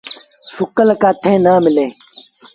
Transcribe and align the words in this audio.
سُڪل 0.53 0.89
ڪآٺيٚن 1.01 1.39
نا 1.45 1.53
مليٚن۔ 1.63 1.89